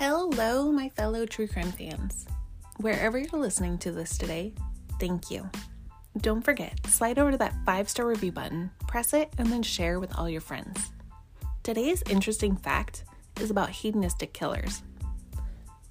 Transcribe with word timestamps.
Hello, 0.00 0.72
my 0.72 0.88
fellow 0.88 1.26
true 1.26 1.46
crime 1.46 1.72
fans. 1.72 2.24
Wherever 2.78 3.18
you're 3.18 3.38
listening 3.38 3.76
to 3.80 3.92
this 3.92 4.16
today, 4.16 4.54
thank 4.98 5.30
you. 5.30 5.46
Don't 6.22 6.40
forget, 6.40 6.86
slide 6.86 7.18
over 7.18 7.32
to 7.32 7.36
that 7.36 7.54
five 7.66 7.86
star 7.86 8.06
review 8.06 8.32
button, 8.32 8.70
press 8.88 9.12
it, 9.12 9.30
and 9.36 9.52
then 9.52 9.62
share 9.62 10.00
with 10.00 10.18
all 10.18 10.30
your 10.30 10.40
friends. 10.40 10.90
Today's 11.62 12.02
interesting 12.08 12.56
fact 12.56 13.04
is 13.42 13.50
about 13.50 13.68
hedonistic 13.68 14.32
killers. 14.32 14.80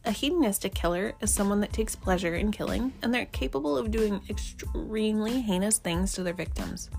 A 0.05 0.11
hedonistic 0.11 0.73
killer 0.73 1.13
is 1.21 1.31
someone 1.31 1.59
that 1.59 1.71
takes 1.71 1.95
pleasure 1.95 2.33
in 2.33 2.51
killing 2.51 2.91
and 3.03 3.13
they're 3.13 3.27
capable 3.27 3.77
of 3.77 3.91
doing 3.91 4.21
extremely 4.27 5.39
heinous 5.39 5.77
things 5.77 6.13
to 6.13 6.23
their 6.23 6.33
victims. 6.33 6.89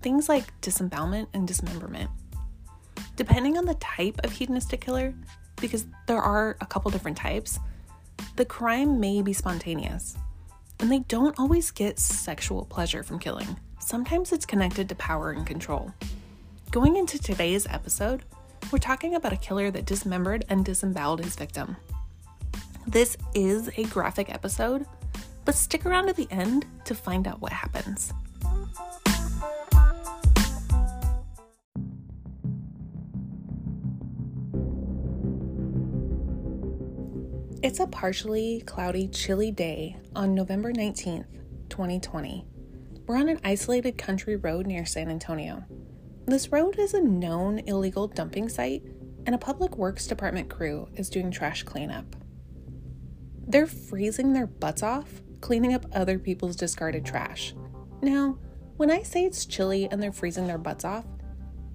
Things 0.00 0.26
like 0.26 0.58
disembowelment 0.62 1.28
and 1.34 1.46
dismemberment. 1.46 2.08
Depending 3.16 3.58
on 3.58 3.66
the 3.66 3.74
type 3.74 4.18
of 4.24 4.32
hedonistic 4.32 4.80
killer, 4.80 5.12
because 5.60 5.86
there 6.06 6.20
are 6.20 6.56
a 6.60 6.66
couple 6.66 6.90
different 6.90 7.16
types, 7.16 7.58
the 8.36 8.44
crime 8.44 9.00
may 9.00 9.22
be 9.22 9.32
spontaneous. 9.32 10.16
And 10.78 10.92
they 10.92 11.00
don't 11.00 11.38
always 11.38 11.70
get 11.70 11.98
sexual 11.98 12.66
pleasure 12.66 13.02
from 13.02 13.18
killing. 13.18 13.56
Sometimes 13.80 14.32
it's 14.32 14.44
connected 14.44 14.88
to 14.88 14.94
power 14.94 15.30
and 15.30 15.46
control. 15.46 15.92
Going 16.70 16.96
into 16.96 17.18
today's 17.18 17.66
episode, 17.68 18.24
we're 18.70 18.78
talking 18.78 19.14
about 19.14 19.32
a 19.32 19.38
killer 19.38 19.70
that 19.70 19.86
dismembered 19.86 20.44
and 20.48 20.64
disemboweled 20.64 21.24
his 21.24 21.36
victim. 21.36 21.76
This 22.86 23.16
is 23.34 23.70
a 23.76 23.84
graphic 23.84 24.32
episode, 24.32 24.86
but 25.44 25.54
stick 25.54 25.86
around 25.86 26.08
to 26.08 26.12
the 26.12 26.28
end 26.30 26.66
to 26.84 26.94
find 26.94 27.26
out 27.26 27.40
what 27.40 27.52
happens. 27.52 28.12
It's 37.76 37.82
a 37.82 37.86
partially 37.88 38.62
cloudy, 38.64 39.06
chilly 39.08 39.50
day 39.50 39.98
on 40.14 40.34
November 40.34 40.72
19th, 40.72 41.26
2020. 41.68 42.46
We're 43.06 43.18
on 43.18 43.28
an 43.28 43.38
isolated 43.44 43.98
country 43.98 44.36
road 44.36 44.66
near 44.66 44.86
San 44.86 45.10
Antonio. 45.10 45.62
This 46.24 46.50
road 46.50 46.78
is 46.78 46.94
a 46.94 47.02
known 47.02 47.58
illegal 47.66 48.08
dumping 48.08 48.48
site, 48.48 48.82
and 49.26 49.34
a 49.34 49.38
public 49.38 49.76
works 49.76 50.06
department 50.06 50.48
crew 50.48 50.88
is 50.94 51.10
doing 51.10 51.30
trash 51.30 51.64
cleanup. 51.64 52.16
They're 53.46 53.66
freezing 53.66 54.32
their 54.32 54.46
butts 54.46 54.82
off 54.82 55.20
cleaning 55.42 55.74
up 55.74 55.84
other 55.92 56.18
people's 56.18 56.56
discarded 56.56 57.04
trash. 57.04 57.54
Now, 58.00 58.38
when 58.78 58.90
I 58.90 59.02
say 59.02 59.26
it's 59.26 59.44
chilly 59.44 59.86
and 59.90 60.02
they're 60.02 60.12
freezing 60.12 60.46
their 60.46 60.56
butts 60.56 60.86
off, 60.86 61.04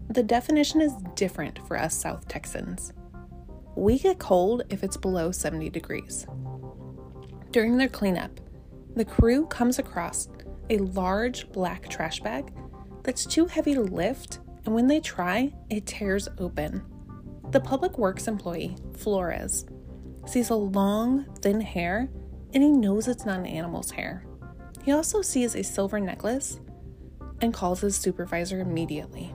the 0.09 0.23
definition 0.23 0.81
is 0.81 0.93
different 1.13 1.59
for 1.67 1.77
us 1.77 1.93
South 1.93 2.27
Texans. 2.27 2.91
We 3.75 3.99
get 3.99 4.19
cold 4.19 4.63
if 4.69 4.83
it's 4.83 4.97
below 4.97 5.31
70 5.31 5.69
degrees. 5.69 6.25
During 7.51 7.77
their 7.77 7.89
cleanup, 7.89 8.39
the 8.95 9.05
crew 9.05 9.45
comes 9.45 9.79
across 9.79 10.29
a 10.69 10.77
large 10.77 11.49
black 11.51 11.89
trash 11.89 12.19
bag 12.21 12.53
that's 13.03 13.25
too 13.25 13.45
heavy 13.45 13.73
to 13.73 13.81
lift, 13.81 14.39
and 14.65 14.73
when 14.75 14.87
they 14.87 14.99
try, 14.99 15.53
it 15.69 15.85
tears 15.85 16.27
open. 16.37 16.83
The 17.51 17.59
public 17.59 17.97
works 17.97 18.27
employee, 18.27 18.75
Flores, 18.97 19.65
sees 20.25 20.49
a 20.49 20.55
long, 20.55 21.25
thin 21.41 21.61
hair 21.61 22.09
and 22.53 22.63
he 22.63 22.69
knows 22.69 23.07
it's 23.07 23.25
not 23.25 23.39
an 23.39 23.45
animal's 23.45 23.91
hair. 23.91 24.25
He 24.83 24.91
also 24.91 25.21
sees 25.21 25.55
a 25.55 25.63
silver 25.63 25.99
necklace 25.99 26.59
and 27.41 27.53
calls 27.53 27.81
his 27.81 27.95
supervisor 27.95 28.59
immediately. 28.59 29.33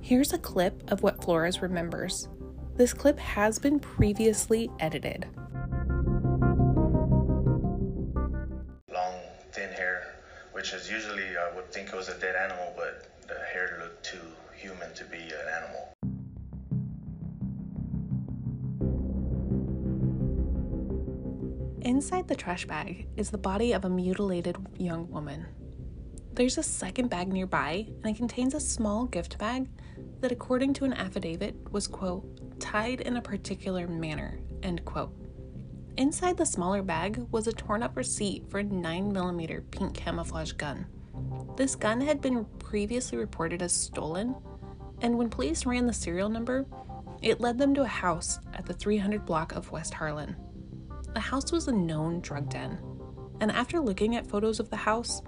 Here's 0.00 0.32
a 0.32 0.38
clip 0.38 0.90
of 0.90 1.02
what 1.02 1.22
Flores 1.22 1.62
remembers 1.62 2.28
this 2.80 2.94
clip 2.94 3.18
has 3.18 3.58
been 3.58 3.78
previously 3.78 4.70
edited. 4.80 5.26
Long, 8.90 9.20
thin 9.52 9.70
hair, 9.72 10.14
which 10.52 10.72
is 10.72 10.90
usually 10.90 11.36
I 11.36 11.54
would 11.54 11.70
think 11.70 11.88
it 11.88 11.94
was 11.94 12.08
a 12.08 12.18
dead 12.18 12.34
animal, 12.36 12.72
but 12.74 13.06
the 13.28 13.34
hair 13.52 13.76
looked 13.82 14.02
too 14.02 14.16
human 14.56 14.94
to 14.94 15.04
be 15.04 15.18
an 15.18 15.46
animal. 15.58 15.92
Inside 21.82 22.28
the 22.28 22.34
trash 22.34 22.64
bag 22.64 23.08
is 23.18 23.28
the 23.28 23.36
body 23.36 23.72
of 23.72 23.84
a 23.84 23.90
mutilated 23.90 24.56
young 24.78 25.10
woman. 25.10 25.44
There's 26.32 26.56
a 26.56 26.62
second 26.62 27.10
bag 27.10 27.30
nearby, 27.30 27.88
and 28.02 28.14
it 28.14 28.16
contains 28.16 28.54
a 28.54 28.60
small 28.60 29.04
gift 29.04 29.36
bag 29.36 29.68
that, 30.22 30.32
according 30.32 30.72
to 30.74 30.86
an 30.86 30.94
affidavit, 30.94 31.54
was, 31.72 31.86
quote, 31.86 32.39
tied 32.60 33.00
in 33.00 33.16
a 33.16 33.22
particular 33.22 33.88
manner, 33.88 34.38
end 34.62 34.84
quote. 34.84 35.12
Inside 35.96 36.36
the 36.36 36.46
smaller 36.46 36.82
bag 36.82 37.26
was 37.30 37.46
a 37.46 37.52
torn 37.52 37.82
up 37.82 37.96
receipt 37.96 38.48
for 38.48 38.60
a 38.60 38.64
9mm 38.64 39.70
pink 39.70 39.94
camouflage 39.94 40.52
gun. 40.52 40.86
This 41.56 41.74
gun 41.74 42.00
had 42.00 42.20
been 42.20 42.44
previously 42.58 43.18
reported 43.18 43.60
as 43.62 43.72
stolen, 43.72 44.34
and 45.02 45.18
when 45.18 45.28
police 45.28 45.66
ran 45.66 45.86
the 45.86 45.92
serial 45.92 46.28
number, 46.28 46.66
it 47.22 47.40
led 47.40 47.58
them 47.58 47.74
to 47.74 47.82
a 47.82 47.86
house 47.86 48.38
at 48.54 48.66
the 48.66 48.72
300 48.72 49.26
block 49.26 49.52
of 49.52 49.70
West 49.70 49.92
Harlan. 49.92 50.36
The 51.12 51.20
house 51.20 51.52
was 51.52 51.68
a 51.68 51.72
known 51.72 52.20
drug 52.20 52.48
den, 52.48 52.78
and 53.40 53.50
after 53.50 53.80
looking 53.80 54.16
at 54.16 54.26
photos 54.26 54.60
of 54.60 54.70
the 54.70 54.76
house, 54.76 55.22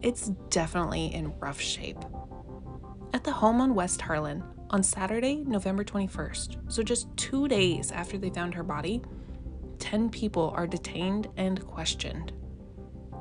it's 0.00 0.28
definitely 0.48 1.12
in 1.12 1.38
rough 1.38 1.60
shape. 1.60 1.98
At 3.12 3.24
the 3.24 3.32
home 3.32 3.60
on 3.60 3.74
West 3.74 4.00
Harlan, 4.00 4.44
on 4.70 4.82
Saturday, 4.82 5.44
November 5.46 5.82
21st, 5.84 6.72
so 6.72 6.82
just 6.82 7.08
two 7.16 7.48
days 7.48 7.90
after 7.90 8.18
they 8.18 8.30
found 8.30 8.54
her 8.54 8.62
body, 8.62 9.02
10 9.78 10.10
people 10.10 10.52
are 10.56 10.66
detained 10.66 11.28
and 11.36 11.64
questioned. 11.66 12.32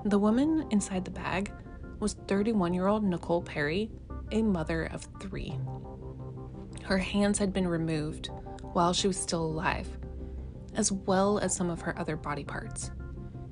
The 0.06 0.20
woman 0.20 0.68
inside 0.72 1.06
the 1.06 1.12
bag 1.12 1.52
was 2.00 2.14
31 2.28 2.74
year 2.74 2.88
old 2.88 3.04
Nicole 3.04 3.42
Perry, 3.42 3.90
a 4.32 4.42
mother 4.42 4.86
of 4.86 5.08
three. 5.22 5.58
Her 6.84 6.98
hands 6.98 7.38
had 7.38 7.54
been 7.54 7.68
removed 7.68 8.30
while 8.74 8.94
she 8.94 9.08
was 9.08 9.18
still 9.18 9.44
alive, 9.44 9.90
as 10.76 10.92
well 10.92 11.40
as 11.40 11.56
some 11.56 11.70
of 11.70 11.82
her 11.82 11.98
other 11.98 12.18
body 12.18 12.44
parts. 12.44 12.92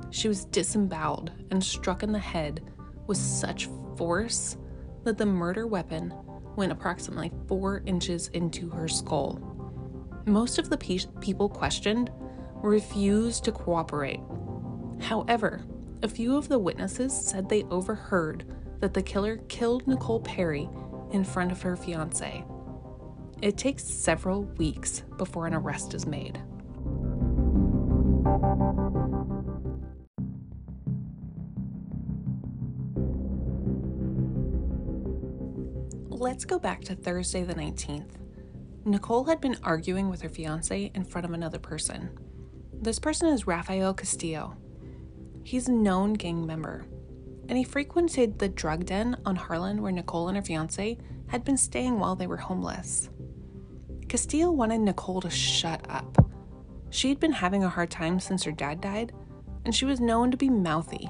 She 0.09 0.27
was 0.27 0.45
disemboweled 0.45 1.31
and 1.51 1.63
struck 1.63 2.03
in 2.03 2.11
the 2.11 2.19
head 2.19 2.61
with 3.07 3.17
such 3.17 3.67
force 3.97 4.57
that 5.03 5.17
the 5.17 5.25
murder 5.25 5.67
weapon 5.67 6.13
went 6.57 6.71
approximately 6.71 7.31
four 7.47 7.81
inches 7.85 8.29
into 8.29 8.69
her 8.69 8.87
skull. 8.87 9.39
Most 10.25 10.57
of 10.57 10.69
the 10.69 10.77
pe- 10.77 10.99
people 11.21 11.49
questioned 11.49 12.11
refused 12.61 13.43
to 13.43 13.51
cooperate. 13.51 14.19
However, 14.99 15.63
a 16.03 16.07
few 16.07 16.35
of 16.35 16.47
the 16.47 16.59
witnesses 16.59 17.13
said 17.13 17.47
they 17.47 17.63
overheard 17.63 18.45
that 18.79 18.93
the 18.93 19.01
killer 19.01 19.37
killed 19.47 19.87
Nicole 19.87 20.19
Perry 20.19 20.69
in 21.11 21.23
front 21.23 21.51
of 21.51 21.61
her 21.61 21.75
fiance. 21.75 22.43
It 23.41 23.57
takes 23.57 23.83
several 23.83 24.43
weeks 24.43 25.03
before 25.17 25.47
an 25.47 25.53
arrest 25.53 25.93
is 25.93 26.05
made. 26.05 26.41
Let's 36.17 36.45
go 36.45 36.57
back 36.57 36.81
to 36.85 36.95
Thursday 36.95 37.43
the 37.43 37.53
19th. 37.53 38.11
Nicole 38.85 39.25
had 39.25 39.41
been 39.41 39.57
arguing 39.63 40.09
with 40.09 40.21
her 40.21 40.29
fiance 40.29 40.89
in 40.95 41.03
front 41.03 41.25
of 41.25 41.33
another 41.33 41.59
person. 41.59 42.09
This 42.71 42.99
person 42.99 43.27
is 43.27 43.45
Rafael 43.45 43.93
Castillo. 43.93 44.55
He's 45.43 45.67
a 45.67 45.73
known 45.73 46.13
gang 46.13 46.47
member, 46.47 46.85
and 47.49 47.57
he 47.57 47.65
frequented 47.65 48.39
the 48.39 48.47
drug 48.47 48.85
den 48.85 49.17
on 49.25 49.35
Harlan 49.35 49.81
where 49.81 49.91
Nicole 49.91 50.29
and 50.29 50.37
her 50.37 50.41
fiance 50.41 50.97
had 51.27 51.43
been 51.43 51.57
staying 51.57 51.99
while 51.99 52.15
they 52.15 52.27
were 52.27 52.37
homeless. 52.37 53.09
Castillo 54.07 54.51
wanted 54.51 54.79
Nicole 54.79 55.19
to 55.19 55.29
shut 55.29 55.85
up. 55.89 56.31
She'd 56.91 57.19
been 57.19 57.33
having 57.33 57.65
a 57.65 57.69
hard 57.69 57.91
time 57.91 58.21
since 58.21 58.45
her 58.45 58.53
dad 58.53 58.79
died, 58.79 59.11
and 59.65 59.75
she 59.75 59.83
was 59.83 59.99
known 59.99 60.31
to 60.31 60.37
be 60.37 60.49
mouthy. 60.49 61.09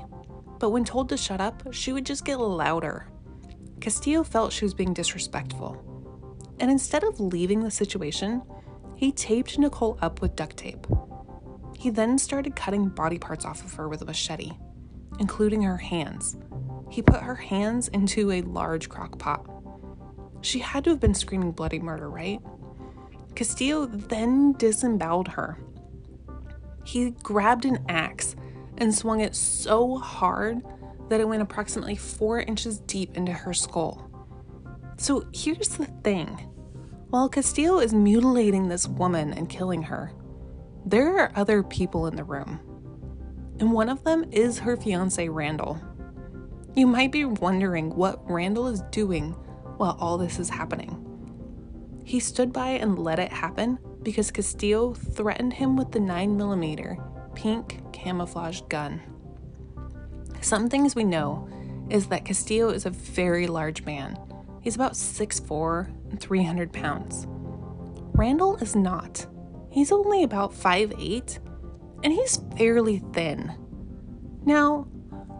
But 0.57 0.71
when 0.71 0.83
told 0.83 1.09
to 1.09 1.18
shut 1.18 1.39
up, 1.39 1.62
she 1.71 1.94
would 1.94 2.07
just 2.07 2.25
get 2.25 2.39
louder. 2.39 3.07
Castillo 3.85 4.23
felt 4.23 4.51
she 4.51 4.65
was 4.65 4.73
being 4.73 4.95
disrespectful. 4.95 5.77
And 6.59 6.71
instead 6.71 7.03
of 7.03 7.19
leaving 7.19 7.61
the 7.61 7.69
situation, 7.69 8.41
he 8.95 9.11
taped 9.11 9.59
Nicole 9.59 9.99
up 10.01 10.21
with 10.21 10.35
duct 10.35 10.57
tape. 10.57 10.87
He 11.77 11.91
then 11.91 12.17
started 12.17 12.55
cutting 12.55 12.89
body 12.89 13.19
parts 13.19 13.45
off 13.45 13.63
of 13.63 13.73
her 13.73 13.87
with 13.87 14.01
a 14.01 14.05
machete, 14.05 14.53
including 15.19 15.61
her 15.61 15.77
hands. 15.77 16.35
He 16.89 17.03
put 17.03 17.21
her 17.21 17.35
hands 17.35 17.89
into 17.89 18.31
a 18.31 18.41
large 18.41 18.89
crock 18.89 19.19
pot. 19.19 19.47
She 20.41 20.57
had 20.57 20.83
to 20.85 20.89
have 20.89 20.99
been 20.99 21.13
screaming 21.13 21.51
bloody 21.51 21.77
murder, 21.77 22.09
right? 22.09 22.41
Castillo 23.35 23.85
then 23.85 24.53
disemboweled 24.53 25.27
her. 25.27 25.59
He 26.83 27.11
grabbed 27.11 27.65
an 27.65 27.85
axe 27.87 28.35
and 28.79 28.95
swung 28.95 29.19
it 29.19 29.35
so 29.35 29.97
hard 29.97 30.63
that 31.10 31.19
it 31.19 31.28
went 31.28 31.42
approximately 31.42 31.96
four 31.96 32.40
inches 32.40 32.80
deep 32.80 33.16
into 33.16 33.31
her 33.31 33.54
skull. 33.54 34.10
So 34.98 35.25
here's 35.34 35.69
the 35.69 35.86
thing 36.04 36.52
while 37.10 37.30
Castillo 37.30 37.80
is 37.80 37.94
mutilating 37.94 38.68
this 38.68 38.88
woman 38.88 39.34
and 39.34 39.48
killing 39.48 39.84
her, 39.84 40.12
there 40.86 41.18
are 41.18 41.31
other 41.36 41.63
people 41.63 42.07
in 42.07 42.16
the 42.16 42.24
room, 42.24 42.60
and 43.60 43.72
one 43.72 43.90
of 43.90 44.04
them 44.04 44.25
is 44.31 44.60
her 44.60 44.75
fiance, 44.75 45.30
Randall. 45.30 45.80
You 46.75 46.88
might 46.88 47.12
be 47.12 47.25
wondering 47.25 47.96
what 47.96 48.30
Randall 48.30 48.68
is 48.68 48.81
doing 48.92 49.31
while 49.78 49.98
all 50.00 50.18
this 50.18 50.40
is 50.40 50.50
happening. 50.50 51.02
He 52.04 52.19
stood 52.19 52.52
by 52.52 52.69
and 52.69 53.00
let 53.00 53.18
it 53.18 53.31
happen 53.31 53.80
because 54.04 54.30
Castillo 54.30 54.94
threatened 54.94 55.54
him 55.54 55.75
with 55.75 55.92
the 55.92 56.00
9mm 56.00 57.34
pink 57.36 57.81
camouflaged 57.94 58.69
gun. 58.69 59.02
Some 60.45 60.69
things 60.69 60.94
we 60.94 61.03
know 61.03 61.50
is 61.89 62.06
that 62.09 62.24
Castillo 62.24 62.69
is 62.69 62.86
a 62.86 62.92
very 62.92 63.47
large 63.47 63.83
man. 63.83 64.15
He's 64.62 64.75
about 64.75 64.94
6'4 64.94 65.88
and 66.12 66.19
300 66.21 66.71
pounds. 66.71 67.25
Randall 68.13 68.56
is 68.57 68.75
not. 68.75 69.25
He's 69.71 69.92
only 69.92 70.21
about 70.21 70.53
5'8 70.53 71.39
and 72.03 72.13
he's 72.13 72.42
fairly 72.59 73.00
thin. 73.12 73.56
Now, 74.45 74.88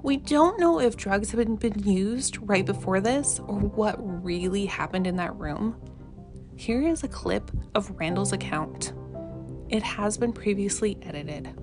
we 0.02 0.18
don't 0.18 0.60
know 0.60 0.80
if 0.80 0.98
drugs 0.98 1.30
had 1.30 1.38
been, 1.38 1.56
been 1.58 1.88
used 1.88 2.40
right 2.42 2.66
before 2.66 3.00
this 3.00 3.40
or 3.42 3.60
what 3.60 3.98
really 4.24 4.66
happened 4.66 5.06
in 5.06 5.18
that 5.18 5.36
room. 5.36 5.80
Here 6.56 6.82
is 6.82 7.04
a 7.04 7.08
clip 7.08 7.52
of 7.76 7.92
Randall's 7.92 8.34
account. 8.34 8.94
It 9.70 9.84
has 9.84 10.18
been 10.18 10.34
previously 10.34 10.98
edited. 11.04 11.56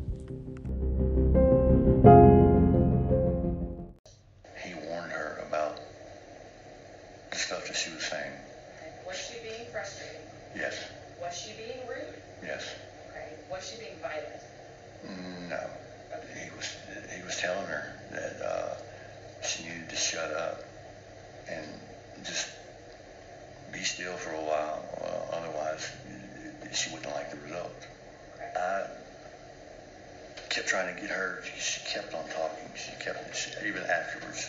Trying 30.73 30.95
to 30.95 30.99
get 31.01 31.11
her. 31.11 31.43
She 31.59 31.81
kept 31.85 32.15
on 32.15 32.25
talking. 32.29 32.71
She 32.75 32.93
kept 33.05 33.37
she, 33.37 33.51
even 33.69 33.83
afterwards. 33.83 34.49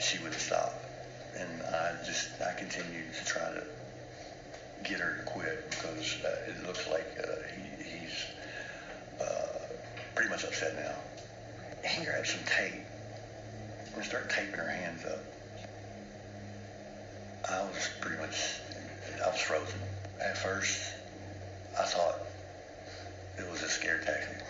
She 0.00 0.18
wouldn't 0.18 0.40
stop, 0.40 0.74
and 1.38 1.62
I 1.62 1.94
just 2.04 2.28
I 2.42 2.52
continued 2.58 3.14
to 3.14 3.24
try 3.24 3.48
to 3.52 3.64
get 4.82 4.98
her 4.98 5.18
to 5.18 5.22
quit 5.30 5.70
because 5.70 6.16
uh, 6.24 6.50
it 6.50 6.66
looks 6.66 6.88
like 6.88 7.06
uh, 7.22 7.26
he, 7.54 7.84
he's 7.84 8.24
uh, 9.20 9.58
pretty 10.14 10.28
much 10.30 10.42
upset 10.44 10.74
now. 10.74 11.88
He 11.88 12.04
grabbed 12.04 12.26
some 12.26 12.44
tape 12.46 12.82
and 13.94 14.04
started 14.04 14.30
taping 14.30 14.54
her 14.54 14.68
hands 14.68 15.04
up. 15.04 15.20
I 17.48 17.62
was 17.62 17.88
pretty 18.00 18.20
much 18.20 18.58
I 19.24 19.28
was 19.28 19.40
frozen 19.40 19.78
at 20.20 20.36
first. 20.36 20.94
I 21.78 21.84
thought 21.84 22.16
it 23.38 23.48
was 23.50 23.62
a 23.62 23.68
scare 23.68 24.00
tactic. 24.04 24.44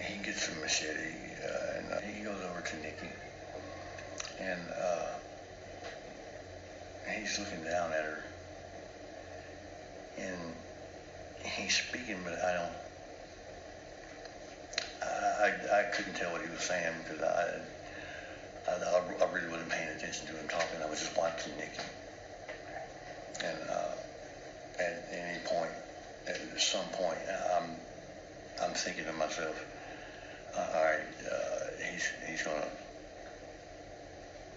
He 0.00 0.22
gets 0.22 0.48
a 0.48 0.60
machete 0.60 1.14
uh, 1.42 1.78
and 1.78 1.92
uh, 1.92 2.00
he 2.00 2.22
goes 2.22 2.38
over 2.50 2.60
to 2.60 2.76
Nikki 2.76 3.08
and 4.38 4.60
uh, 4.78 5.06
he's 7.18 7.38
looking 7.38 7.64
down 7.64 7.92
at 7.92 8.04
her 8.04 8.22
and 10.18 10.38
he's 11.44 11.76
speaking, 11.76 12.18
but 12.24 12.34
I 12.34 12.52
don't. 12.52 12.72
I, 15.46 15.80
I, 15.80 15.82
couldn't 15.84 16.14
tell 16.14 16.32
what 16.32 16.42
he 16.42 16.50
was 16.50 16.60
saying 16.60 16.92
because 17.04 17.22
I, 17.22 17.60
I, 18.68 18.74
I 18.74 19.32
really 19.32 19.48
wasn't 19.48 19.68
paying 19.68 19.88
attention 19.88 20.26
to 20.26 20.32
him 20.32 20.48
talking. 20.48 20.82
I 20.82 20.90
was 20.90 20.98
just 20.98 21.16
watching 21.16 21.52
Nikki. 21.56 21.86
And 23.44 23.58
uh, 23.70 24.82
at 24.82 25.08
any 25.12 25.38
point, 25.44 25.70
at 26.26 26.60
some 26.60 26.86
point, 26.86 27.18
I'm, 27.54 27.70
I'm 28.60 28.74
thinking 28.74 29.04
to 29.04 29.12
myself, 29.12 29.64
uh, 30.56 30.66
all 30.74 30.84
right, 30.84 31.00
uh, 31.30 31.92
he's 31.92 32.08
he's 32.28 32.42
gonna 32.42 32.66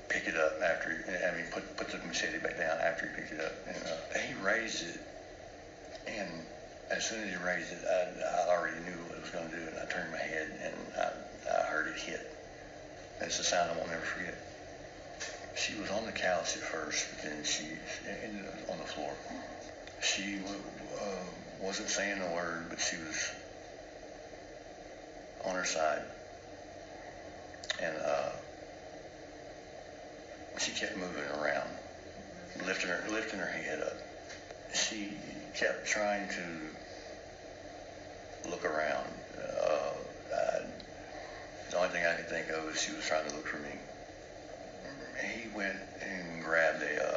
pick 0.08 0.28
it 0.28 0.38
up 0.38 0.54
after. 0.64 0.90
I 1.30 1.36
mean, 1.36 1.46
put 1.52 1.78
put 1.78 1.90
the 1.90 1.98
machete 2.08 2.40
back 2.40 2.58
down 2.58 2.78
after 2.80 3.08
he 3.08 3.16
picked 3.16 3.34
it 3.34 3.42
up. 3.42 3.52
And 3.68 3.84
uh, 3.84 4.20
he 4.20 4.34
raised 4.42 4.88
it, 4.88 5.00
and 6.08 6.30
as 6.90 7.06
soon 7.06 7.24
as 7.24 7.30
he 7.30 7.36
raised 7.38 7.72
it, 7.72 7.80
I, 7.88 8.50
I 8.50 8.58
already 8.58 8.80
knew 8.80 8.98
what 9.06 9.18
it 9.18 9.22
was 9.22 9.30
going 9.30 9.50
to 9.50 9.56
do, 9.56 9.62
and 9.62 9.78
I 9.80 9.86
turned 9.92 10.12
my 10.12 10.18
head 10.18 10.48
and 10.64 10.74
I, 10.98 11.60
I 11.60 11.64
heard 11.66 11.88
it 11.88 11.96
hit. 11.96 12.30
That's 13.20 13.40
a 13.40 13.44
sound 13.44 13.72
I 13.72 13.78
won't 13.78 13.90
never 13.90 14.02
forget. 14.02 14.36
She 15.56 15.76
was 15.76 15.90
on 15.90 16.06
the 16.06 16.12
couch 16.12 16.56
at 16.56 16.64
first, 16.64 17.08
but 17.12 17.24
then 17.24 17.44
she 17.44 17.66
ended 18.24 18.46
up 18.48 18.72
on 18.72 18.78
the 18.80 18.86
floor. 18.86 19.14
She 20.02 20.38
uh, 20.48 21.04
wasn't 21.62 21.90
saying 21.90 22.22
a 22.22 22.34
word, 22.34 22.68
but 22.70 22.80
she 22.80 22.96
was 22.98 23.32
on 25.44 25.56
her 25.56 25.66
side, 25.66 26.02
and 27.82 27.96
uh, 27.98 28.30
she 30.60 30.72
kept 30.72 30.96
moving 30.96 31.24
around, 31.40 31.70
lifting 32.66 32.90
her 32.90 33.04
lifting 33.10 33.40
her 33.40 33.46
head 33.46 33.82
up. 33.82 33.98
She 34.90 35.12
kept 35.54 35.86
trying 35.86 36.28
to 36.30 36.46
look 38.50 38.66
around. 38.66 39.08
Uh, 39.38 39.92
I, 40.34 40.62
the 41.70 41.78
only 41.78 41.90
thing 41.90 42.06
I 42.06 42.16
could 42.16 42.30
think 42.30 42.50
of 42.50 42.68
is 42.70 42.82
she 42.82 42.92
was 42.94 43.06
trying 43.06 43.30
to 43.30 43.36
look 43.36 43.46
for 43.46 43.60
me. 43.60 43.70
He 45.24 45.48
went 45.56 45.78
and 46.02 46.44
grabbed 46.44 46.82
a, 46.82 47.08
uh, 47.08 47.09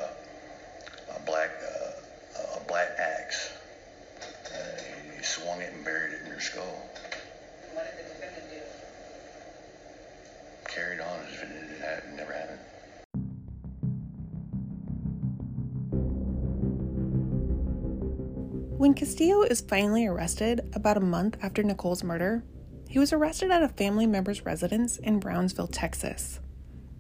When 18.83 18.95
Castillo 18.95 19.43
is 19.43 19.61
finally 19.61 20.09
arrested 20.09 20.69
about 20.75 20.97
a 20.97 21.01
month 21.01 21.37
after 21.41 21.63
Nicole's 21.63 22.03
murder, 22.03 22.43
he 22.89 22.99
was 22.99 23.13
arrested 23.13 23.53
at 23.53 23.63
a 23.63 23.69
family 23.69 24.09
member's 24.09 24.45
residence 24.45 24.97
in 24.97 25.21
Brownsville, 25.21 25.69
Texas. 25.69 26.41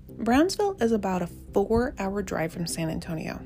Brownsville 0.08 0.76
is 0.80 0.92
about 0.92 1.22
a 1.22 1.26
four 1.26 1.96
hour 1.98 2.22
drive 2.22 2.52
from 2.52 2.68
San 2.68 2.88
Antonio. 2.88 3.44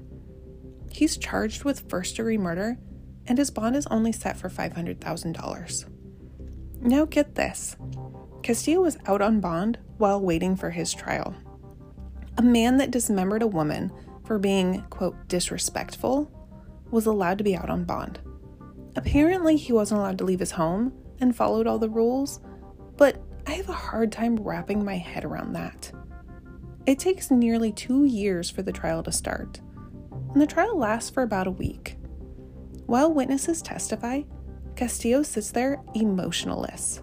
He's 0.90 1.16
charged 1.16 1.64
with 1.64 1.88
first 1.88 2.16
degree 2.16 2.37
murder, 2.37 2.76
and 3.25 3.38
his 3.38 3.50
bond 3.50 3.75
is 3.75 3.87
only 3.87 4.12
set 4.12 4.37
for 4.37 4.50
$500,000. 4.50 5.85
Now, 6.83 7.07
get 7.07 7.37
this 7.37 7.75
Castillo 8.43 8.83
was 8.83 8.99
out 9.07 9.23
on 9.23 9.40
bond 9.40 9.78
while 9.97 10.21
waiting 10.21 10.57
for 10.57 10.69
his 10.69 10.93
trial. 10.93 11.35
A 12.37 12.43
man 12.43 12.76
that 12.76 12.90
dismembered 12.90 13.40
a 13.40 13.47
woman 13.47 13.90
for 14.26 14.38
being, 14.38 14.83
quote, 14.90 15.26
disrespectful 15.26 16.31
was 16.90 17.07
allowed 17.07 17.38
to 17.38 17.45
be 17.45 17.57
out 17.57 17.71
on 17.71 17.85
bond. 17.85 18.21
Apparently, 18.96 19.56
he 19.56 19.72
wasn't 19.72 20.00
allowed 20.00 20.18
to 20.18 20.24
leave 20.24 20.40
his 20.40 20.52
home 20.52 20.92
and 21.20 21.36
followed 21.36 21.66
all 21.66 21.78
the 21.78 21.88
rules, 21.88 22.40
but 22.96 23.22
I 23.46 23.52
have 23.52 23.68
a 23.68 23.74
hard 23.74 24.10
time 24.10 24.36
wrapping 24.36 24.84
my 24.84 24.96
head 24.96 25.24
around 25.24 25.52
that. 25.52 25.92
It 26.86 26.98
takes 26.98 27.30
nearly 27.30 27.72
two 27.72 28.04
years 28.04 28.50
for 28.50 28.62
the 28.62 28.72
trial 28.72 29.02
to 29.02 29.12
start, 29.12 29.60
and 30.32 30.40
the 30.40 30.46
trial 30.46 30.78
lasts 30.78 31.10
for 31.10 31.22
about 31.22 31.46
a 31.46 31.52
week. 31.52 31.96
While 32.86 33.12
witnesses 33.12 33.60
testify, 33.60 34.22
Castillo 34.76 35.22
sits 35.22 35.50
there 35.50 35.82
emotionless. 35.94 37.02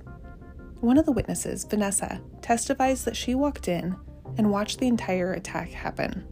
One 0.80 0.98
of 0.98 1.06
the 1.06 1.12
witnesses, 1.12 1.66
Vanessa, 1.66 2.22
testifies 2.42 3.04
that 3.06 3.16
she 3.16 3.36
walked 3.36 3.68
in 3.68 3.96
and 4.38 4.52
watched 4.52 4.80
the 4.80 4.88
entire 4.88 5.34
attack 5.34 5.70
happen. 5.70 6.26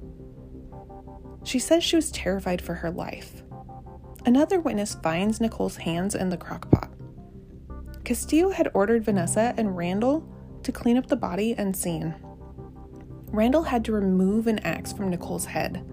She 1.43 1.59
says 1.59 1.83
she 1.83 1.95
was 1.95 2.11
terrified 2.11 2.61
for 2.61 2.73
her 2.75 2.91
life. 2.91 3.43
Another 4.25 4.59
witness 4.59 4.95
finds 4.95 5.41
Nicole's 5.41 5.77
hands 5.77 6.13
in 6.13 6.29
the 6.29 6.37
crock 6.37 6.69
pot. 6.69 6.91
Castillo 8.03 8.49
had 8.49 8.69
ordered 8.73 9.03
Vanessa 9.03 9.53
and 9.57 9.75
Randall 9.75 10.23
to 10.63 10.71
clean 10.71 10.97
up 10.97 11.07
the 11.07 11.15
body 11.15 11.55
and 11.57 11.75
scene. 11.75 12.13
Randall 13.27 13.63
had 13.63 13.83
to 13.85 13.93
remove 13.93 14.45
an 14.45 14.59
axe 14.59 14.93
from 14.93 15.09
Nicole's 15.09 15.45
head. 15.45 15.83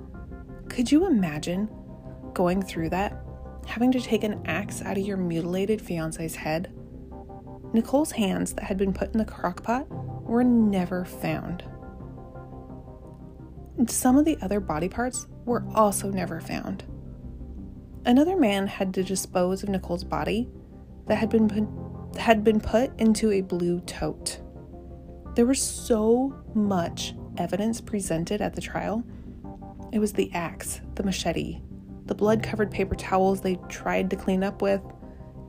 Could 0.69 0.93
you 0.93 1.07
imagine 1.07 1.71
going 2.35 2.63
through 2.63 2.91
that? 2.91 3.17
Having 3.67 3.93
to 3.93 4.01
take 4.01 4.25
an 4.25 4.43
axe 4.45 4.83
out 4.83 4.99
of 4.99 5.07
your 5.07 5.17
mutilated 5.17 5.81
fiance's 5.81 6.37
head? 6.37 6.73
Nicole's 7.73 8.13
hands 8.13 8.55
that 8.55 8.65
had 8.65 8.77
been 8.77 8.93
put 8.93 9.13
in 9.13 9.19
the 9.19 9.25
crock 9.25 9.63
pot 9.63 9.87
were 10.25 10.45
never 10.45 11.05
found. 11.05 11.65
Some 13.87 14.17
of 14.17 14.25
the 14.25 14.37
other 14.43 14.61
body 14.61 14.89
parts 14.89 15.27
were 15.45 15.65
also 15.75 16.11
never 16.11 16.41
found. 16.41 16.85
Another 18.09 18.39
man 18.39 18.67
had 18.67 18.95
to 18.95 19.05
dispose 19.05 19.63
of 19.63 19.69
Nicole's 19.69 20.03
body, 20.03 20.49
that 21.09 21.17
had 21.17 21.29
been 21.29 21.47
put, 21.47 22.19
had 22.19 22.43
been 22.43 22.59
put 22.59 22.91
into 22.99 23.31
a 23.33 23.43
blue 23.43 23.81
tote. 23.81 24.41
There 25.35 25.45
was 25.45 25.61
so 25.61 26.35
much 26.55 27.15
evidence 27.37 27.83
presented 27.83 28.41
at 28.41 28.55
the 28.55 28.63
trial. 28.63 29.05
It 29.93 29.99
was 29.99 30.15
the 30.15 30.33
axe, 30.33 30.81
the 30.95 31.03
machete, 31.03 31.61
the 32.07 32.15
blood 32.15 32.43
covered 32.43 32.71
paper 32.71 32.95
towels 32.95 33.43
they 33.43 33.57
tried 33.69 34.09
to 34.09 34.17
clean 34.17 34.43
up 34.43 34.63
with, 34.63 34.81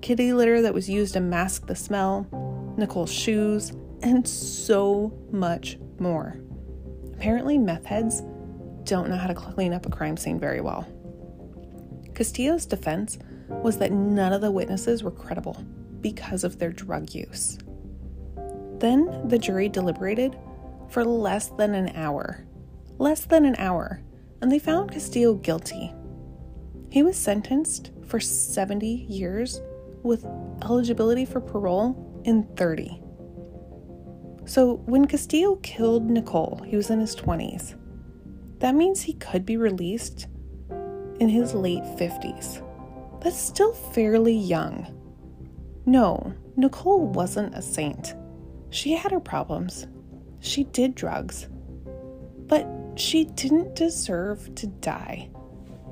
kitty 0.01 0.33
litter 0.33 0.61
that 0.61 0.73
was 0.73 0.89
used 0.89 1.13
to 1.13 1.21
mask 1.21 1.65
the 1.65 1.75
smell, 1.77 2.27
Nicole's 2.77 3.09
shoes, 3.09 3.71
and 4.01 4.27
so 4.27 5.17
much 5.31 5.79
more. 5.97 6.37
Apparently, 7.13 7.57
meth 7.57 7.85
heads 7.85 8.21
don't 8.83 9.07
know 9.07 9.15
how 9.15 9.27
to 9.27 9.33
clean 9.33 9.71
up 9.71 9.85
a 9.85 9.89
crime 9.89 10.17
scene 10.17 10.41
very 10.41 10.59
well. 10.59 10.85
Castillo's 12.19 12.65
defense 12.65 13.17
was 13.47 13.77
that 13.77 13.93
none 13.93 14.33
of 14.33 14.41
the 14.41 14.51
witnesses 14.51 15.03
were 15.03 15.09
credible 15.09 15.55
because 16.01 16.43
of 16.43 16.59
their 16.59 16.73
drug 16.73 17.15
use. 17.15 17.57
Then 18.79 19.29
the 19.29 19.39
jury 19.39 19.69
deliberated 19.69 20.37
for 20.89 21.05
less 21.05 21.47
than 21.47 21.73
an 21.73 21.95
hour. 21.95 22.45
Less 22.97 23.23
than 23.23 23.45
an 23.45 23.55
hour, 23.57 24.01
and 24.41 24.51
they 24.51 24.59
found 24.59 24.91
Castillo 24.91 25.35
guilty. 25.35 25.93
He 26.89 27.03
was 27.03 27.15
sentenced 27.15 27.91
for 28.05 28.19
70 28.19 28.85
years 28.85 29.61
with 30.03 30.25
eligibility 30.61 31.23
for 31.23 31.39
parole 31.39 32.21
in 32.25 32.43
30. 32.57 33.01
So 34.43 34.83
when 34.87 35.07
Castillo 35.07 35.55
killed 35.63 36.11
Nicole, 36.11 36.63
he 36.65 36.75
was 36.75 36.89
in 36.89 36.99
his 36.99 37.15
20s. 37.15 37.75
That 38.59 38.75
means 38.75 39.03
he 39.03 39.13
could 39.13 39.45
be 39.45 39.55
released 39.55 40.27
in 41.19 41.29
his 41.29 41.53
late 41.53 41.83
50s. 41.83 42.63
That's 43.21 43.39
still 43.39 43.73
fairly 43.73 44.35
young. 44.35 44.95
No, 45.85 46.33
Nicole 46.55 47.07
wasn't 47.07 47.55
a 47.55 47.61
saint. 47.61 48.15
She 48.69 48.93
had 48.93 49.11
her 49.11 49.19
problems. 49.19 49.87
She 50.39 50.63
did 50.65 50.95
drugs. 50.95 51.47
But 52.47 52.67
she 52.95 53.25
didn't 53.25 53.75
deserve 53.75 54.53
to 54.55 54.67
die. 54.67 55.29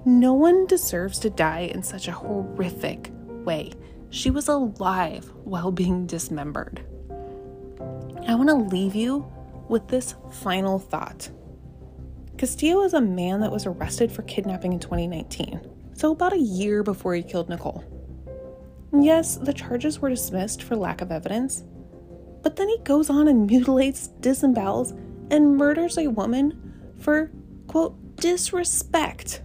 No 0.06 0.34
one 0.34 0.68
deserves 0.68 1.20
to 1.20 1.30
die 1.30 1.70
in 1.74 1.84
such 1.84 2.08
a 2.08 2.14
horrific 2.14 3.12
way. 3.28 3.74
She 4.10 4.30
was 4.30 4.48
alive 4.48 5.32
while 5.44 5.72
being 5.72 6.06
dismembered. 6.06 6.86
I 8.28 8.36
want 8.36 8.50
to 8.50 8.56
leave 8.56 8.96
you 8.96 9.30
with 9.68 9.88
this 9.88 10.16
final 10.32 10.80
thought. 10.80 11.30
Castillo 12.38 12.82
is 12.82 12.94
a 12.94 13.02
man 13.02 13.40
that 13.40 13.52
was 13.52 13.66
arrested 13.66 14.12
for 14.12 14.22
kidnapping 14.24 14.72
in 14.72 14.80
2019, 14.80 15.60
so 15.94 16.12
about 16.12 16.34
a 16.34 16.40
year 16.40 16.84
before 16.84 17.16
he 17.16 17.24
killed 17.24 17.50
Nicole. 17.50 17.84
Yes, 18.94 19.38
the 19.38 19.54
charges 19.54 20.00
were 20.00 20.10
dismissed 20.10 20.62
for 20.62 20.76
lack 20.76 21.02
of 21.02 21.12
evidence, 21.12 21.64
but 22.44 22.56
then 22.56 22.70
he 22.70 22.78
goes 22.84 23.10
on 23.10 23.28
and 23.28 23.48
mutilates, 23.48 24.10
disembowels, 24.20 24.92
and 25.32 25.58
murders 25.58 25.98
a 25.98 26.08
woman 26.08 26.94
for, 27.00 27.32
quote, 27.66 27.98
disrespect. 28.18 29.42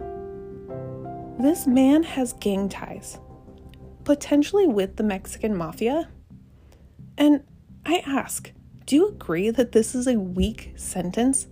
This 1.39 1.65
man 1.65 2.03
has 2.03 2.33
gang 2.33 2.69
ties, 2.69 3.17
potentially 4.03 4.67
with 4.67 4.97
the 4.97 5.03
Mexican 5.03 5.57
mafia. 5.57 6.09
And 7.17 7.43
I 7.87 8.03
ask, 8.05 8.51
do 8.85 8.95
you 8.95 9.07
agree 9.07 9.49
that 9.49 9.71
this 9.71 9.95
is 9.95 10.05
a 10.05 10.19
weak 10.19 10.73
sentence 10.75 11.47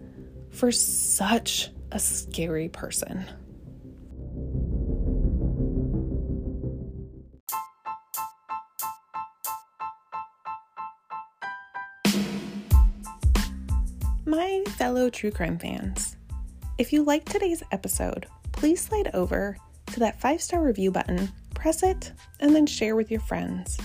for 0.52 0.72
such 0.72 1.70
a 1.92 2.00
scary 2.00 2.70
person? 2.70 3.26
My 14.26 14.64
fellow 14.78 15.10
true 15.10 15.32
crime 15.32 15.58
fans, 15.58 16.16
if 16.78 16.94
you 16.94 17.04
liked 17.04 17.30
today's 17.32 17.64
episode, 17.72 18.28
please 18.52 18.82
slide 18.82 19.10
over 19.14 19.58
to 19.88 20.00
that 20.00 20.22
five 20.22 20.42
star 20.42 20.64
review 20.64 20.92
button, 20.92 21.32
press 21.54 21.84
it, 21.84 22.14
and 22.40 22.56
then 22.56 22.66
share 22.66 22.96
with 22.96 23.12
your 23.12 23.20
friends 23.22 23.78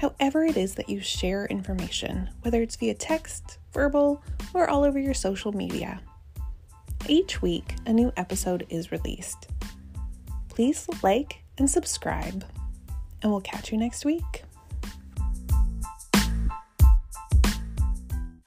however 0.00 0.44
it 0.44 0.56
is 0.56 0.74
that 0.74 0.88
you 0.88 1.00
share 1.00 1.44
information, 1.46 2.30
whether 2.40 2.62
it's 2.62 2.76
via 2.76 2.94
text, 2.94 3.58
verbal, 3.72 4.22
or 4.54 4.68
all 4.68 4.84
over 4.84 4.98
your 4.98 5.14
social 5.14 5.52
media. 5.52 6.00
Each 7.08 7.40
week, 7.40 7.74
a 7.86 7.92
new 7.92 8.12
episode 8.16 8.66
is 8.68 8.92
released. 8.92 9.48
Please 10.48 10.86
like 11.02 11.42
and 11.58 11.68
subscribe, 11.70 12.44
and 13.22 13.30
we'll 13.30 13.40
catch 13.40 13.72
you 13.72 13.78
next 13.78 14.04
week. 14.04 14.44